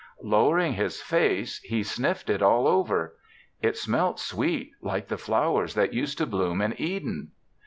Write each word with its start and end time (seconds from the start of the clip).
Lowering 0.23 0.73
his 0.73 0.99
face, 0.99 1.59
he 1.59 1.83
sniffed 1.83 2.27
it 2.31 2.41
all 2.41 2.67
over. 2.67 3.17
It 3.61 3.77
smelt 3.77 4.19
sweet 4.19 4.71
like 4.81 5.09
the 5.09 5.15
flowers 5.19 5.75
that 5.75 5.93
used 5.93 6.17
to 6.17 6.25
bloom 6.25 6.59
in 6.59 6.73
Eden. 6.81 7.29